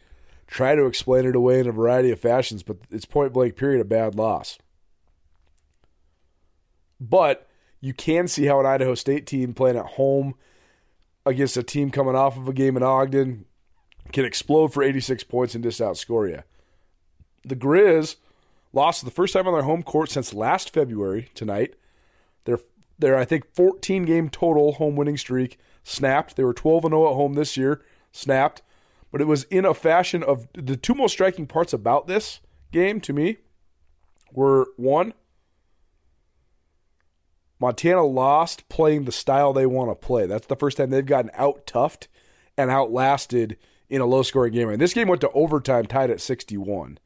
try 0.48 0.74
to 0.74 0.86
explain 0.86 1.26
it 1.26 1.36
away 1.36 1.60
in 1.60 1.68
a 1.68 1.72
variety 1.72 2.10
of 2.10 2.18
fashions, 2.18 2.62
but 2.62 2.78
it's 2.90 3.04
point 3.04 3.32
blank 3.32 3.54
period 3.54 3.80
a 3.80 3.84
bad 3.84 4.14
loss. 4.16 4.58
But 7.00 7.46
you 7.80 7.94
can 7.94 8.26
see 8.26 8.46
how 8.46 8.58
an 8.58 8.66
Idaho 8.66 8.94
State 8.96 9.26
team 9.26 9.54
playing 9.54 9.76
at 9.76 9.86
home 9.86 10.34
against 11.28 11.56
a 11.56 11.62
team 11.62 11.90
coming 11.90 12.14
off 12.14 12.36
of 12.36 12.48
a 12.48 12.52
game 12.52 12.76
in 12.76 12.82
Ogden 12.82 13.44
can 14.12 14.24
explode 14.24 14.72
for 14.72 14.82
86 14.82 15.24
points 15.24 15.54
and 15.54 15.62
just 15.62 15.80
outscore 15.80 16.28
you. 16.28 16.42
The 17.44 17.56
Grizz 17.56 18.16
lost 18.72 19.04
the 19.04 19.10
first 19.10 19.32
time 19.32 19.46
on 19.46 19.52
their 19.52 19.62
home 19.62 19.82
court 19.82 20.10
since 20.10 20.34
last 20.34 20.72
February 20.72 21.30
tonight. 21.34 21.74
They're 22.44 22.60
they're 22.98 23.16
I 23.16 23.24
think 23.24 23.54
14 23.54 24.04
game 24.04 24.28
total 24.28 24.72
home 24.72 24.96
winning 24.96 25.16
streak 25.16 25.58
snapped. 25.84 26.36
They 26.36 26.44
were 26.44 26.54
12 26.54 26.86
and 26.86 26.92
0 26.92 27.10
at 27.10 27.14
home 27.14 27.34
this 27.34 27.56
year, 27.56 27.82
snapped. 28.12 28.62
But 29.10 29.20
it 29.20 29.26
was 29.26 29.44
in 29.44 29.64
a 29.64 29.72
fashion 29.72 30.22
of 30.22 30.48
the 30.52 30.76
two 30.76 30.94
most 30.94 31.12
striking 31.12 31.46
parts 31.46 31.72
about 31.72 32.06
this 32.06 32.40
game 32.72 33.00
to 33.02 33.12
me 33.12 33.38
were 34.32 34.68
one, 34.76 35.14
Montana 37.60 38.04
lost 38.04 38.68
playing 38.68 39.04
the 39.04 39.12
style 39.12 39.52
they 39.52 39.66
want 39.66 39.90
to 39.90 39.94
play. 39.94 40.26
That's 40.26 40.46
the 40.46 40.56
first 40.56 40.76
time 40.76 40.90
they've 40.90 41.04
gotten 41.04 41.30
out 41.34 41.66
toughed 41.66 42.06
and 42.56 42.70
outlasted 42.70 43.56
in 43.88 44.00
a 44.00 44.06
low 44.06 44.22
scoring 44.22 44.52
game. 44.52 44.68
And 44.68 44.80
this 44.80 44.94
game 44.94 45.08
went 45.08 45.20
to 45.22 45.30
overtime, 45.30 45.86
tied 45.86 46.10
at 46.10 46.20
61. 46.20 46.98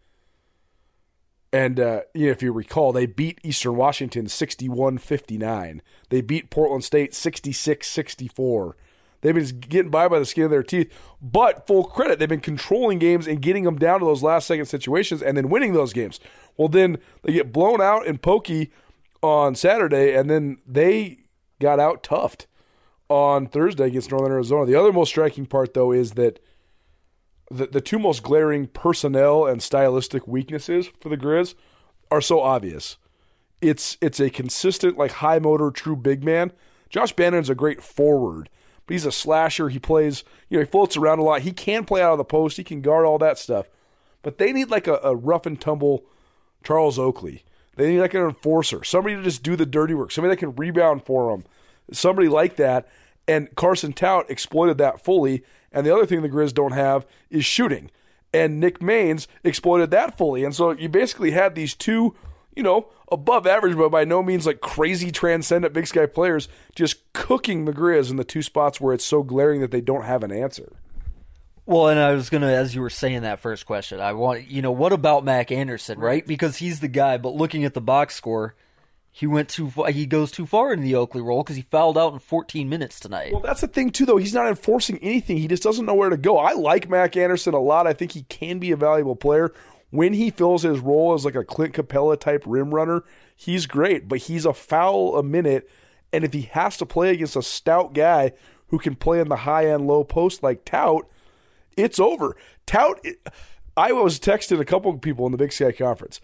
And 1.53 1.79
uh, 1.79 2.03
you 2.15 2.27
know, 2.27 2.33
if 2.33 2.43
you 2.43 2.53
recall, 2.53 2.93
they 2.93 3.07
beat 3.07 3.39
Eastern 3.43 3.77
Washington 3.77 4.27
61 4.27 4.99
59. 4.99 5.83
They 6.09 6.21
beat 6.23 6.51
Portland 6.51 6.83
State 6.83 7.15
66 7.15 7.87
64. 7.87 8.77
They've 9.21 9.35
been 9.35 9.61
getting 9.61 9.91
by 9.91 10.09
by 10.09 10.19
the 10.19 10.27
skin 10.27 10.45
of 10.45 10.51
their 10.51 10.63
teeth. 10.63 10.93
But 11.21 11.67
full 11.67 11.85
credit, 11.85 12.19
they've 12.19 12.29
been 12.29 12.41
controlling 12.41 12.99
games 12.99 13.27
and 13.27 13.41
getting 13.41 13.65
them 13.65 13.79
down 13.79 14.01
to 14.01 14.07
those 14.07 14.23
last 14.23 14.47
second 14.47 14.67
situations 14.67 15.23
and 15.23 15.37
then 15.37 15.49
winning 15.49 15.75
those 15.75 15.93
games. 15.93 16.19
Well, 16.57 16.69
then 16.69 16.99
they 17.23 17.33
get 17.33 17.53
blown 17.53 17.81
out 17.81 18.07
in 18.07 18.19
pokey 18.19 18.73
on 19.23 19.55
Saturday, 19.55 20.15
and 20.15 20.29
then 20.29 20.59
they 20.67 21.19
got 21.61 21.79
out 21.79 22.03
toughed 22.03 22.47
on 23.09 23.47
Thursday 23.47 23.87
against 23.87 24.11
Northern 24.11 24.33
Arizona. 24.33 24.67
The 24.67 24.75
other 24.75 24.93
most 24.93 25.11
striking 25.11 25.47
part, 25.47 25.75
though, 25.75 25.93
is 25.93 26.13
that 26.13 26.41
the, 27.51 27.67
the 27.67 27.81
two 27.81 27.99
most 27.99 28.23
glaring 28.23 28.67
personnel 28.67 29.47
and 29.47 29.63
stylistic 29.63 30.27
weaknesses 30.27 30.91
for 31.01 31.09
the 31.09 31.17
Grizz 31.17 31.55
are 32.11 32.21
so 32.21 32.41
obvious. 32.41 32.97
It's 33.61 33.97
it's 34.01 34.19
a 34.19 34.31
consistent, 34.31 34.99
like 34.99 35.13
high 35.13 35.39
motor, 35.39 35.71
true 35.71 35.97
big 35.97 36.25
man. 36.25 36.53
Josh 36.89 37.13
Bannon's 37.13 37.49
a 37.49 37.55
great 37.55 37.83
forward, 37.83 38.51
but 38.87 38.95
he's 38.95 39.07
a 39.07 39.13
slasher. 39.13 39.69
He 39.69 39.79
plays, 39.79 40.25
you 40.49 40.59
know, 40.59 40.65
he 40.65 40.71
floats 40.71 40.97
around 40.97 41.21
a 41.21 41.23
lot. 41.23 41.43
He 41.43 41.53
can 41.53 41.85
play 41.85 42.03
out 42.03 42.13
of 42.13 42.19
the 42.19 42.25
post. 42.25 42.57
He 42.57 42.65
can 42.65 42.81
guard 42.81 43.07
all 43.07 43.19
that 43.19 43.39
stuff. 43.39 43.69
But 44.23 44.39
they 44.39 44.53
need 44.53 44.71
like 44.71 44.87
a, 44.87 44.99
a 45.03 45.15
rough 45.15 45.47
and 45.47 45.61
tumble 45.61 46.05
Charles 46.65 46.99
Oakley. 46.99 47.45
They 47.77 47.93
need 47.93 48.01
like 48.01 48.15
an 48.15 48.23
enforcer, 48.23 48.85
somebody 48.85 49.17
to 49.17 49.23
just 49.23 49.43
do 49.43 49.57
the 49.57 49.67
dirty 49.67 49.95
work, 49.95 50.13
somebody 50.13 50.33
that 50.33 50.41
can 50.41 50.55
rebound 50.55 51.05
for 51.05 51.31
them, 51.31 51.45
somebody 51.91 52.29
like 52.29 52.57
that. 52.57 52.89
And 53.27 53.55
Carson 53.55 53.93
Towt 53.93 54.31
exploited 54.31 54.79
that 54.79 55.03
fully. 55.03 55.43
And 55.71 55.87
the 55.87 55.95
other 55.95 56.07
thing 56.07 56.23
the 56.23 56.29
Grizz 56.29 56.53
don't 56.53 56.73
have 56.73 57.07
is 57.31 57.45
shooting. 57.45 57.91
And 58.35 58.61
Nik 58.61 58.83
Mains 58.83 59.29
exploited 59.45 59.91
that 59.91 60.19
fully. 60.19 60.45
And 60.45 60.55
so 60.55 60.73
you 60.73 60.89
basically 60.89 61.31
had 61.31 61.55
these 61.55 61.75
two, 61.75 62.15
you 62.55 62.63
know, 62.63 62.89
above 63.11 63.47
average, 63.47 63.77
but 63.77 63.91
by 63.91 64.05
no 64.05 64.23
means 64.23 64.47
like 64.47 64.61
crazy 64.61 65.11
transcendent 65.11 65.73
Big 65.73 65.87
Sky 65.87 66.07
players 66.07 66.49
just 66.75 67.13
cooking 67.13 67.65
the 67.65 67.73
Grizz 67.73 68.11
in 68.11 68.17
the 68.17 68.25
two 68.25 68.43
spots 68.43 68.81
where 68.81 68.95
it's 68.95 69.05
so 69.05 69.23
glaring 69.23 69.61
that 69.61 69.71
they 69.71 69.81
don't 69.81 70.05
have 70.05 70.23
an 70.23 70.33
answer. 70.33 70.73
Well, 71.65 71.89
and 71.89 72.01
I 72.01 72.13
was 72.13 72.29
gonna, 72.29 72.49
as 72.49 72.75
you 72.75 72.81
were 72.81 72.91
saying 72.91 73.23
that 73.23 73.41
first 73.41 73.67
question, 73.67 74.01
I 74.01 74.13
want 74.15 74.49
you 74.49 74.63
know 74.63 74.73
what 74.73 74.93
about 74.93 75.25
Mack 75.25 75.53
Anderson, 75.53 75.99
right? 75.99 76.27
Because 76.27 76.57
he's 76.57 76.81
the 76.81 76.89
guy. 76.89 77.19
But 77.19 77.35
looking 77.35 77.65
at 77.65 77.75
the 77.75 77.81
box 77.81 78.17
score, 78.17 78.57
he 79.13 79.27
went 79.27 79.49
too 79.49 79.71
far. 79.71 79.91
He 79.91 80.07
goes 80.07 80.33
too 80.33 80.47
far 80.47 80.73
in 80.73 80.81
the 80.81 80.97
Oakley 80.97 81.21
role 81.21 81.43
because 81.43 81.57
he 81.57 81.63
fouled 81.71 81.99
out 81.99 82.15
in 82.15 82.19
14 82.19 82.69
minutes 82.69 82.99
tonight. 82.99 83.33
Well, 83.33 83.43
that's 83.43 83.61
the 83.61 83.69
thing 83.69 83.91
too, 83.91 84.07
though. 84.07 84.17
He's 84.17 84.35
not 84.35 84.49
enforcing 84.49 84.99
anything. 84.99 85.37
He 85.37 85.47
just 85.47 85.63
doesn't 85.63 85.87
know 85.87 85.95
where 85.95 86.11
to 86.11 86.17
go. 86.17 86.39
I 86.39 86.53
like 86.53 86.89
Mack 86.89 87.17
Anderson 87.17 87.55
a 87.55 87.61
lot. 87.61 87.87
I 87.87 87.93
think 87.93 88.13
he 88.13 88.23
can 88.23 88.59
be 88.59 88.73
a 88.73 88.77
valuable 88.77 89.17
player 89.17 89.53
when 89.91 90.15
he 90.15 90.31
fills 90.31 90.63
his 90.63 90.81
role 90.81 91.15
as 91.15 91.25
like 91.25 91.37
a 91.37 91.45
Clint 91.45 91.75
Capela 91.75 92.19
type 92.19 92.43
rim 92.47 92.75
runner. 92.75 93.05
He's 93.37 93.67
great, 93.67 94.09
but 94.09 94.19
he's 94.19 94.47
a 94.47 94.55
foul 94.55 95.17
a 95.17 95.23
minute, 95.23 95.69
and 96.13 96.25
if 96.25 96.33
he 96.33 96.43
has 96.53 96.77
to 96.79 96.87
play 96.87 97.11
against 97.11 97.37
a 97.37 97.43
stout 97.43 97.93
guy 97.93 98.33
who 98.69 98.79
can 98.79 98.97
play 98.97 99.21
in 99.21 99.29
the 99.29 99.37
high 99.37 99.67
end 99.67 99.87
low 99.87 100.03
post 100.03 100.43
like 100.43 100.65
Towt 100.65 101.07
it's 101.77 101.99
over. 101.99 102.37
Towt, 102.67 103.05
I 103.77 103.93
was 103.93 104.19
texting 104.19 104.61
a 104.61 104.65
couple 104.65 104.97
people 104.99 105.27
in 105.27 105.33
the 105.33 105.39
Big 105.39 105.53
Sky 105.53 105.73
Conference. 105.73 106.21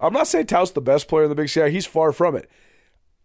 I'm 0.00 0.12
not 0.12 0.28
saying 0.28 0.46
Towt's 0.46 0.72
the 0.72 0.80
best 0.80 1.08
player 1.08 1.24
in 1.24 1.28
the 1.28 1.34
Big 1.34 1.48
Sky. 1.48 1.70
He's 1.70 1.86
far 1.86 2.12
from 2.12 2.36
it. 2.36 2.48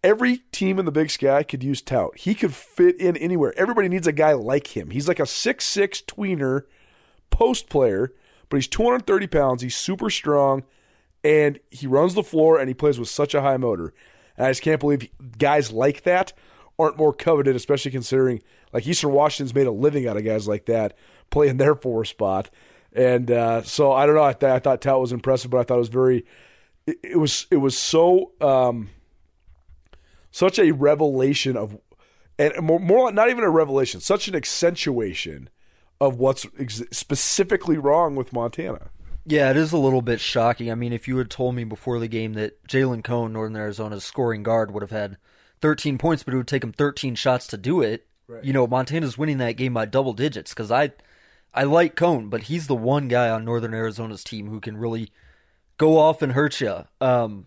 Every 0.02 0.38
team 0.52 0.78
in 0.78 0.84
the 0.84 0.92
Big 0.92 1.10
Sky 1.10 1.42
could 1.42 1.62
use 1.62 1.80
Towt. 1.80 2.18
He 2.18 2.34
could 2.34 2.54
fit 2.54 3.00
in 3.00 3.16
anywhere. 3.16 3.54
Everybody 3.56 3.88
needs 3.88 4.06
a 4.06 4.12
guy 4.12 4.32
like 4.32 4.76
him. 4.76 4.90
He's 4.90 5.08
like 5.08 5.20
a 5.20 5.26
six-six 5.26 6.02
tweener 6.02 6.62
post 7.30 7.68
player, 7.68 8.12
but 8.48 8.56
he's 8.56 8.68
230 8.68 9.26
pounds. 9.28 9.62
He's 9.62 9.76
super 9.76 10.10
strong, 10.10 10.64
and 11.22 11.58
he 11.70 11.86
runs 11.86 12.14
the 12.14 12.22
floor, 12.22 12.58
and 12.58 12.68
he 12.68 12.74
plays 12.74 12.98
with 12.98 13.08
such 13.08 13.34
a 13.34 13.40
high 13.40 13.56
motor. 13.56 13.94
And 14.36 14.46
I 14.46 14.50
just 14.50 14.62
can't 14.62 14.80
believe 14.80 15.08
guys 15.38 15.72
like 15.72 16.02
that 16.02 16.32
aren't 16.78 16.98
more 16.98 17.12
coveted, 17.12 17.56
especially 17.56 17.90
considering 17.90 18.42
like 18.72 18.86
Eastern 18.86 19.12
Washington's 19.12 19.54
made 19.54 19.66
a 19.66 19.72
living 19.72 20.06
out 20.06 20.16
of 20.16 20.24
guys 20.24 20.48
like 20.48 20.66
that 20.66 20.96
playing 21.34 21.58
their 21.58 21.74
four 21.74 22.04
spot. 22.04 22.48
And 22.92 23.30
uh, 23.30 23.62
so 23.62 23.92
I 23.92 24.06
don't 24.06 24.14
know. 24.14 24.22
I, 24.22 24.32
th- 24.32 24.50
I 24.50 24.60
thought 24.60 24.80
Towt 24.80 25.00
was 25.00 25.12
impressive, 25.12 25.50
but 25.50 25.58
I 25.58 25.64
thought 25.64 25.76
it 25.76 25.78
was 25.78 25.88
very. 25.88 26.24
It, 26.86 26.98
it 27.02 27.18
was 27.18 27.46
it 27.50 27.56
was 27.56 27.76
so 27.76 28.30
um, 28.40 28.90
such 30.30 30.58
a 30.58 30.70
revelation 30.70 31.56
of, 31.56 31.76
and 32.38 32.54
more, 32.62 32.78
more 32.78 33.12
not 33.12 33.30
even 33.30 33.42
a 33.42 33.50
revelation, 33.50 34.00
such 34.00 34.28
an 34.28 34.36
accentuation 34.36 35.50
of 36.00 36.18
what's 36.18 36.46
ex- 36.58 36.84
specifically 36.92 37.78
wrong 37.78 38.14
with 38.14 38.32
Montana. 38.32 38.90
Yeah, 39.26 39.50
it 39.50 39.56
is 39.56 39.72
a 39.72 39.78
little 39.78 40.02
bit 40.02 40.20
shocking. 40.20 40.70
I 40.70 40.74
mean, 40.76 40.92
if 40.92 41.08
you 41.08 41.16
had 41.16 41.30
told 41.30 41.56
me 41.56 41.64
before 41.64 41.98
the 41.98 42.08
game 42.08 42.34
that 42.34 42.62
Jalen 42.68 43.02
Cone, 43.02 43.32
Northern 43.32 43.56
Arizona's 43.56 44.04
scoring 44.04 44.42
guard, 44.42 44.70
would 44.70 44.82
have 44.82 44.90
had 44.90 45.16
13 45.62 45.98
points, 45.98 46.22
but 46.22 46.34
it 46.34 46.36
would 46.36 46.46
take 46.46 46.62
him 46.62 46.72
13 46.72 47.14
shots 47.14 47.46
to 47.48 47.56
do 47.56 47.80
it, 47.80 48.06
right. 48.28 48.44
you 48.44 48.52
know, 48.52 48.66
Montana's 48.66 49.16
winning 49.16 49.38
that 49.38 49.56
game 49.56 49.72
by 49.72 49.86
double 49.86 50.12
digits 50.12 50.52
because 50.52 50.70
I 50.70 50.92
I 51.54 51.64
like 51.64 51.94
Cone, 51.94 52.28
but 52.28 52.44
he's 52.44 52.66
the 52.66 52.74
one 52.74 53.08
guy 53.08 53.30
on 53.30 53.44
Northern 53.44 53.74
Arizona's 53.74 54.24
team 54.24 54.48
who 54.48 54.60
can 54.60 54.76
really 54.76 55.10
go 55.78 55.98
off 55.98 56.20
and 56.20 56.32
hurt 56.32 56.60
you. 56.60 56.84
Um, 57.00 57.46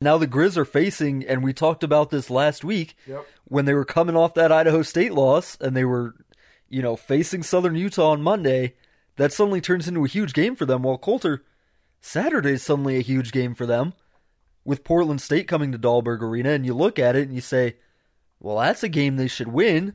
Now 0.00 0.16
the 0.16 0.28
Grizz 0.28 0.56
are 0.56 0.64
facing, 0.64 1.26
and 1.26 1.42
we 1.42 1.52
talked 1.52 1.82
about 1.82 2.10
this 2.10 2.30
last 2.30 2.64
week 2.64 2.96
yep. 3.06 3.26
when 3.44 3.64
they 3.64 3.74
were 3.74 3.84
coming 3.84 4.16
off 4.16 4.34
that 4.34 4.52
Idaho 4.52 4.82
State 4.82 5.12
loss, 5.12 5.56
and 5.60 5.76
they 5.76 5.84
were, 5.84 6.14
you 6.68 6.82
know, 6.82 6.94
facing 6.94 7.42
Southern 7.42 7.74
Utah 7.74 8.10
on 8.10 8.22
Monday. 8.22 8.74
That 9.16 9.32
suddenly 9.32 9.60
turns 9.60 9.88
into 9.88 10.04
a 10.04 10.08
huge 10.08 10.32
game 10.34 10.54
for 10.54 10.64
them. 10.64 10.84
While 10.84 10.98
Colter, 10.98 11.44
Saturday 12.00 12.52
is 12.52 12.62
suddenly 12.62 12.96
a 12.96 13.02
huge 13.02 13.32
game 13.32 13.56
for 13.56 13.66
them, 13.66 13.92
with 14.64 14.84
Portland 14.84 15.20
State 15.20 15.48
coming 15.48 15.72
to 15.72 15.78
Dahlberg 15.78 16.22
Arena, 16.22 16.50
and 16.50 16.64
you 16.64 16.74
look 16.74 17.00
at 17.00 17.16
it 17.16 17.26
and 17.26 17.34
you 17.34 17.40
say, 17.40 17.76
well, 18.38 18.58
that's 18.58 18.84
a 18.84 18.88
game 18.88 19.16
they 19.16 19.26
should 19.26 19.48
win. 19.48 19.94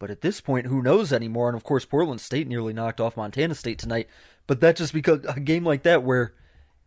But 0.00 0.10
at 0.10 0.20
this 0.20 0.40
point, 0.40 0.66
who 0.66 0.82
knows 0.82 1.12
anymore? 1.12 1.48
And 1.48 1.56
of 1.56 1.62
course, 1.64 1.84
Portland 1.84 2.20
State 2.20 2.48
nearly 2.48 2.72
knocked 2.72 3.00
off 3.00 3.16
Montana 3.16 3.54
State 3.54 3.78
tonight. 3.78 4.08
But 4.46 4.60
that 4.60 4.76
just 4.76 4.92
because 4.92 5.24
a 5.24 5.38
game 5.38 5.64
like 5.64 5.82
that 5.84 6.02
where 6.02 6.34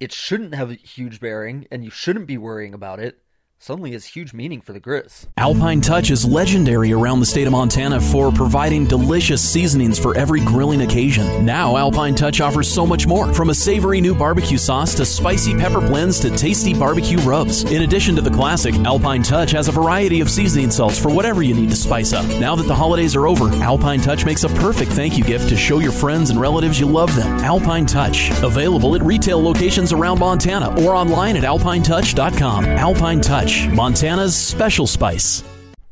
it 0.02 0.12
shouldn't 0.12 0.56
have 0.56 0.72
a 0.72 0.74
huge 0.74 1.20
bearing 1.20 1.68
and 1.72 1.86
you 1.86 1.92
shouldn't 1.92 2.26
be 2.26 2.38
worrying 2.38 2.74
about 2.74 3.00
it 3.00 3.20
suddenly 3.62 3.92
has 3.92 4.06
huge 4.06 4.34
meaning 4.34 4.60
for 4.60 4.74
the 4.74 4.80
Grizz. 4.80 5.28
Alpine 5.38 5.82
Touch 5.82 6.10
is 6.10 6.26
legendary 6.26 6.94
around 6.94 7.20
the 7.20 7.28
state 7.28 7.46
of 7.46 7.52
Montana 7.52 8.02
for 8.02 8.32
providing 8.32 8.88
delicious 8.88 9.40
seasonings 9.48 10.00
for 10.00 10.18
every 10.18 10.40
grilling 10.40 10.82
occasion. 10.82 11.46
Now, 11.46 11.78
Alpine 11.78 12.16
Touch 12.16 12.42
offers 12.42 12.68
so 12.68 12.88
much 12.88 13.06
more, 13.06 13.32
from 13.32 13.52
a 13.52 13.54
savory 13.54 14.02
new 14.02 14.16
barbecue 14.16 14.58
sauce 14.58 14.96
to 14.96 15.06
spicy 15.06 15.56
pepper 15.56 15.80
blends 15.80 16.20
to 16.22 16.36
tasty 16.36 16.74
barbecue 16.74 17.20
rubs. 17.20 17.64
In 17.66 17.84
addition 17.84 18.16
to 18.16 18.22
the 18.24 18.32
classic, 18.32 18.74
Alpine 18.80 19.22
Touch 19.22 19.52
has 19.52 19.68
a 19.68 19.72
variety 19.72 20.22
of 20.22 20.32
seasoning 20.32 20.72
salts 20.72 20.98
for 20.98 21.12
whatever 21.12 21.44
you 21.44 21.54
need 21.54 21.70
to 21.70 21.76
spice 21.76 22.14
up. 22.14 22.26
Now 22.40 22.56
that 22.56 22.66
the 22.66 22.76
holidays 22.76 23.16
are 23.16 23.28
over, 23.28 23.50
Alpine 23.62 24.02
Touch 24.02 24.26
makes 24.26 24.44
a 24.44 24.50
perfect 24.50 24.92
thank 24.94 25.20
you 25.20 25.24
gift 25.24 25.50
to 25.50 25.56
show 25.56 25.78
your 25.78 25.92
friends 25.92 26.32
and 26.32 26.42
relatives 26.42 26.80
you 26.80 26.88
love 26.88 27.16
them. 27.16 27.38
Alpine 27.42 27.86
Touch, 27.86 28.32
available 28.42 28.96
at 28.96 29.04
retail 29.04 29.40
locations 29.40 29.94
around 29.94 30.18
Montana 30.18 30.82
or 30.82 30.96
online 30.96 31.38
at 31.38 31.44
alpinetouch.com. 31.44 32.66
Alpine 32.66 33.22
Touch 33.22 33.51
Montana's 33.74 34.36
special 34.36 34.88
spice. 34.88 35.44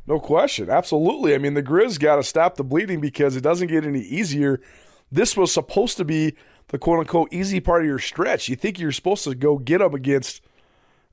No 0.08 0.20
question. 0.20 0.70
Absolutely. 0.70 1.36
I 1.36 1.38
mean, 1.38 1.54
the 1.54 1.63
Grizz 1.63 2.00
got 2.00 2.16
to 2.16 2.24
stop 2.24 2.56
the 2.56 2.63
bleeding 2.63 3.00
because 3.00 3.36
it 3.36 3.42
doesn't 3.42 3.68
get 3.68 3.86
any 3.86 4.01
easier. 4.01 4.60
This 5.12 5.38
was 5.38 5.51
supposed 5.54 5.98
to 5.98 6.06
be 6.06 6.36
the 6.70 6.78
quote 6.78 7.00
unquote 7.00 7.32
easy 7.32 7.60
part 7.60 7.82
of 7.82 7.88
your 7.88 8.00
stretch. 8.00 8.50
You 8.50 8.56
think 8.56 8.80
you're 8.80 8.92
supposed 8.92 9.24
to 9.25 9.36
go 9.36 9.58
get 9.58 9.80
them 9.80 9.94
against 9.94 10.42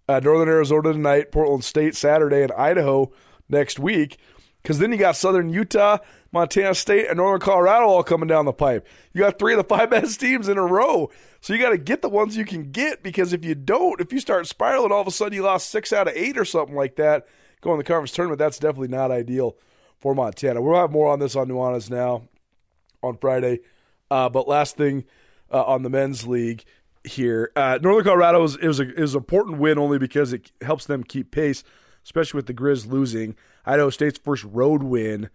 uh, 0.09 0.21
Northern 0.21 0.49
Arizona 0.49 0.93
tonight, 0.93 1.33
Portland 1.33 1.65
State 1.65 1.95
Saturday, 1.95 2.43
and 2.43 2.53
Idaho 2.53 3.13
next 3.49 3.79
week. 3.79 4.19
Because 4.67 4.81
then 4.81 4.91
you 4.91 4.99
got 4.99 5.15
Southern 5.15 5.49
Utah, 5.49 5.99
Montana 6.33 6.75
State, 6.75 7.07
and 7.07 7.19
Northern 7.19 7.39
Colorado 7.39 7.87
all 7.87 8.03
coming 8.03 8.27
down 8.27 8.47
the 8.47 8.53
pipe. 8.53 8.85
You 9.13 9.21
got 9.21 9.39
three 9.39 9.53
of 9.53 9.59
the 9.59 9.65
five 9.77 9.91
best 9.91 10.19
teams 10.19 10.49
in 10.49 10.59
a 10.59 10.67
row. 10.67 11.09
So 11.41 11.55
you 11.55 11.61
got 11.61 11.71
to 11.71 11.79
get 11.79 12.03
the 12.03 12.09
ones 12.09 12.37
you 12.37 12.45
can 12.45 12.73
get 12.73 13.01
because 13.01 13.33
if 13.33 13.45
you 13.45 13.55
don't, 13.55 14.01
if 14.01 14.13
you 14.13 14.19
start 14.19 14.49
spiraling, 14.49 14.91
all 14.91 15.01
of 15.01 15.07
a 15.07 15.13
sudden 15.13 15.35
you 15.35 15.45
lost 15.45 15.71
six 15.71 15.93
out 15.93 16.09
of 16.09 16.17
eight 16.17 16.37
or 16.37 16.45
something 16.45 16.75
like 16.75 16.97
that 16.97 17.29
going 17.61 17.79
to 17.79 17.85
the 17.85 17.87
conference 17.87 18.11
tournament, 18.11 18.41
that's 18.41 18.59
definitely 18.59 18.89
not 18.89 19.13
ideal 19.13 19.57
for 20.01 20.17
Montana. 20.17 20.61
We'll 20.61 20.81
have 20.81 20.91
more 20.91 21.13
on 21.13 21.21
this 21.21 21.37
on 21.37 21.47
Nuanez 21.47 21.89
now 21.89 22.25
on 23.05 23.19
Friday. 23.19 23.61
Uh, 24.11 24.29
but 24.29 24.49
last 24.49 24.77
thing 24.77 25.05
uh, 25.49 25.63
on 25.63 25.85
the 25.85 25.91
men's 25.91 26.27
league 26.27 26.65
here, 27.05 27.53
uh, 27.55 27.79
Northern 27.81 28.03
Colorado 28.03 28.43
is, 28.43 28.59
was, 28.59 28.81
a, 28.81 28.87
was 28.99 29.15
an 29.15 29.19
important 29.19 29.59
win 29.59 29.79
only 29.79 30.01
because 30.01 30.33
it 30.33 30.51
helps 30.61 30.87
them 30.87 31.05
keep 31.05 31.31
pace, 31.31 31.63
especially 32.07 32.39
with 32.39 32.47
the 32.47 32.55
Grizz 32.55 32.89
losing. 32.89 33.35
Idaho 33.67 33.91
State's 33.91 34.17
first 34.17 34.45
road 34.45 34.85
win 34.85 35.29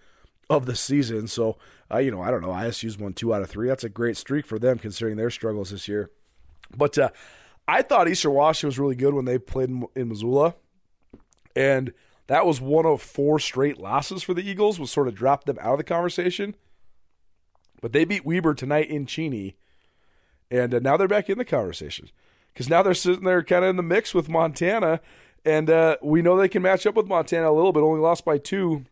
of 0.50 0.66
the 0.66 0.76
season. 0.76 1.28
So, 1.28 1.58
uh, 1.92 1.98
you 1.98 2.12
know, 2.12 2.22
I 2.22 2.32
don't 2.32 2.42
know. 2.42 2.48
ISU's 2.48 2.98
won 2.98 3.12
two 3.12 3.34
out 3.34 3.42
of 3.42 3.50
three. 3.50 3.68
That's 3.68 3.84
a 3.84 3.90
great 3.90 4.16
streak 4.16 4.46
for 4.46 4.58
them 4.58 4.80
considering 4.80 5.18
their 5.18 5.30
struggles 5.30 5.72
this 5.72 5.90
year. 5.90 6.12
But 6.74 6.98
uh, 6.98 7.10
I 7.68 7.82
thought 7.82 8.08
Eastern 8.08 8.32
Washington 8.32 8.68
was 8.70 8.80
really 8.80 8.96
good 8.96 9.14
when 9.14 9.26
they 9.26 9.38
played 9.38 9.68
in, 9.68 9.86
in 9.98 10.08
Missoula. 10.08 10.56
And 11.58 11.92
that 12.28 12.46
was 12.46 12.62
one 12.62 12.86
of 12.86 13.02
four 13.02 13.38
straight 13.38 13.78
losses 13.78 14.24
for 14.24 14.34
the 14.34 14.50
Eagles, 14.50 14.80
was 14.80 14.92
sort 14.92 15.10
of 15.10 15.16
dropped 15.16 15.48
them 15.48 15.60
out 15.60 15.74
of 15.74 15.78
the 15.78 15.84
conversation. 15.84 16.56
But 17.82 17.92
they 17.92 18.06
beat 18.06 18.26
Weber 18.26 18.54
tonight 18.54 18.90
in 18.90 19.06
Cheney. 19.06 19.58
And 20.50 20.74
uh, 20.74 20.80
now 20.80 20.96
they're 20.96 21.10
back 21.10 21.30
in 21.30 21.38
the 21.38 21.44
conversation 21.44 22.10
because 22.54 22.70
now 22.70 22.82
they're 22.82 22.94
sitting 22.94 23.26
there 23.26 23.44
kind 23.44 23.66
of 23.66 23.72
in 23.72 23.76
the 23.76 23.84
mix 23.84 24.14
with 24.14 24.30
Montana. 24.30 25.02
And 25.44 25.70
uh, 25.70 25.98
we 26.04 26.22
know 26.22 26.38
they 26.38 26.50
can 26.50 26.62
match 26.62 26.86
up 26.86 26.96
with 26.96 27.08
Montana 27.08 27.50
a 27.50 27.54
little 27.54 27.72
bit, 27.72 27.82
only 27.82 28.00
lost 28.00 28.26
by 28.26 28.38
two 28.38 28.86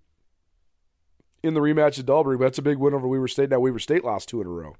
in 1.43 1.53
the 1.53 1.59
rematch 1.59 1.99
at 1.99 2.05
Dahlberg, 2.05 2.39
but 2.39 2.45
that's 2.45 2.57
a 2.57 2.63
big 2.63 2.77
win 2.77 2.93
over 2.93 3.07
Weber 3.07 3.27
State. 3.27 3.49
Now 3.49 3.59
Weber 3.59 3.79
State 3.79 4.03
lost 4.03 4.29
two 4.29 4.41
in 4.41 4.47
a 4.47 4.49
row. 4.49 4.75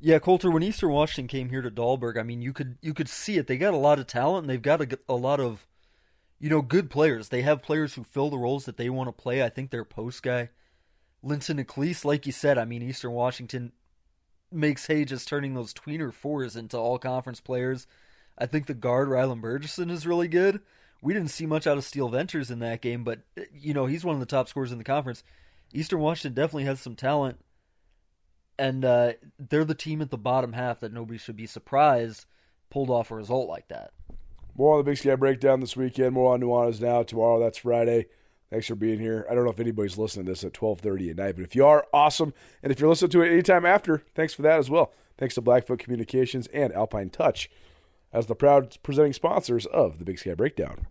Yeah, 0.00 0.18
Colter. 0.20 0.50
When 0.50 0.62
Eastern 0.62 0.90
Washington 0.90 1.26
came 1.26 1.50
here 1.50 1.62
to 1.62 1.70
Dahlberg, 1.70 2.18
I 2.18 2.22
mean, 2.22 2.40
you 2.40 2.52
could 2.52 2.78
you 2.80 2.94
could 2.94 3.08
see 3.08 3.36
it. 3.36 3.46
They 3.46 3.56
got 3.56 3.74
a 3.74 3.78
lot 3.78 3.98
of 3.98 4.06
talent, 4.06 4.44
and 4.44 4.50
they've 4.50 4.62
got 4.62 4.80
a, 4.80 4.98
a 5.08 5.14
lot 5.14 5.40
of, 5.40 5.66
you 6.38 6.48
know, 6.48 6.62
good 6.62 6.88
players. 6.88 7.30
They 7.30 7.42
have 7.42 7.62
players 7.62 7.94
who 7.94 8.04
fill 8.04 8.30
the 8.30 8.38
roles 8.38 8.64
that 8.66 8.76
they 8.76 8.90
want 8.90 9.08
to 9.08 9.22
play. 9.22 9.42
I 9.42 9.48
think 9.48 9.70
their 9.70 9.84
post 9.84 10.22
guy, 10.22 10.50
Linton 11.22 11.62
Acliese, 11.62 12.04
like 12.04 12.26
you 12.26 12.32
said. 12.32 12.58
I 12.58 12.64
mean, 12.64 12.82
Eastern 12.82 13.12
Washington 13.12 13.72
makes 14.52 14.86
hay 14.86 15.04
just 15.04 15.26
turning 15.26 15.54
those 15.54 15.74
tweener 15.74 16.12
fours 16.12 16.54
into 16.54 16.76
all 16.76 16.98
conference 16.98 17.40
players. 17.40 17.88
I 18.38 18.46
think 18.46 18.66
the 18.66 18.74
guard 18.74 19.08
Rylan 19.08 19.40
Bergersen 19.40 19.90
is 19.90 20.06
really 20.06 20.28
good 20.28 20.60
we 21.00 21.14
didn't 21.14 21.30
see 21.30 21.46
much 21.46 21.66
out 21.66 21.78
of 21.78 21.84
Steele 21.84 22.08
Venters 22.08 22.50
in 22.50 22.58
that 22.60 22.80
game, 22.80 23.04
but 23.04 23.20
you 23.52 23.74
know 23.74 23.86
he's 23.86 24.04
one 24.04 24.14
of 24.14 24.20
the 24.20 24.26
top 24.26 24.48
scorers 24.48 24.72
in 24.72 24.78
the 24.78 24.84
conference. 24.84 25.22
Eastern 25.72 26.00
Washington 26.00 26.34
definitely 26.34 26.64
has 26.64 26.80
some 26.80 26.96
talent, 26.96 27.38
and 28.58 28.84
uh, 28.84 29.12
they're 29.38 29.64
the 29.64 29.74
team 29.74 30.02
at 30.02 30.10
the 30.10 30.18
bottom 30.18 30.54
half 30.54 30.80
that 30.80 30.92
nobody 30.92 31.18
should 31.18 31.36
be 31.36 31.46
surprised 31.46 32.26
pulled 32.70 32.90
off 32.90 33.10
a 33.10 33.14
result 33.14 33.48
like 33.48 33.68
that. 33.68 33.92
More 34.54 34.74
on 34.74 34.84
the 34.84 34.90
Big 34.90 34.98
Sky 34.98 35.14
Breakdown 35.14 35.60
this 35.60 35.76
weekend. 35.76 36.12
More 36.12 36.34
on 36.34 36.40
Nuanez 36.40 36.82
now. 36.82 37.02
Tomorrow, 37.02 37.40
that's 37.40 37.58
Friday. 37.58 38.06
Thanks 38.50 38.66
for 38.66 38.74
being 38.74 38.98
here. 38.98 39.26
I 39.30 39.34
don't 39.34 39.44
know 39.44 39.50
if 39.50 39.60
anybody's 39.60 39.96
listening 39.96 40.26
to 40.26 40.32
this 40.32 40.44
at 40.44 40.52
12:30 40.52 41.10
at 41.10 41.16
night, 41.16 41.36
but 41.36 41.44
if 41.44 41.54
you 41.54 41.64
are, 41.64 41.86
awesome. 41.92 42.34
And 42.62 42.72
if 42.72 42.80
you're 42.80 42.88
listening 42.88 43.10
to 43.12 43.22
it 43.22 43.30
anytime 43.30 43.64
after, 43.64 44.02
thanks 44.14 44.34
for 44.34 44.42
that 44.42 44.58
as 44.58 44.68
well. 44.68 44.92
Thanks 45.16 45.34
to 45.36 45.40
Blackfoot 45.40 45.78
Communications 45.78 46.46
and 46.48 46.72
Alpine 46.72 47.10
Touch 47.10 47.50
as 48.12 48.26
the 48.26 48.34
proud 48.34 48.76
presenting 48.82 49.12
sponsors 49.12 49.66
of 49.66 49.98
the 49.98 50.04
Big 50.04 50.18
Sky 50.18 50.34
Breakdown. 50.34 50.86